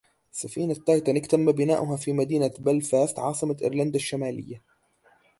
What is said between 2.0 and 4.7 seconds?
مدينة بلفاست عاصمة أيرلندا الشمالية.